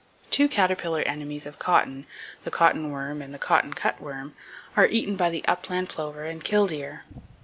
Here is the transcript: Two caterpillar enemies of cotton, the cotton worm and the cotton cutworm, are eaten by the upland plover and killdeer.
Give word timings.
Two 0.31 0.47
caterpillar 0.49 1.01
enemies 1.03 1.45
of 1.45 1.59
cotton, 1.59 2.07
the 2.43 2.49
cotton 2.49 2.89
worm 2.89 3.21
and 3.21 3.35
the 3.35 3.37
cotton 3.37 3.71
cutworm, 3.71 4.33
are 4.75 4.87
eaten 4.87 5.15
by 5.15 5.29
the 5.29 5.45
upland 5.47 5.89
plover 5.89 6.23
and 6.23 6.43
killdeer. 6.43 7.03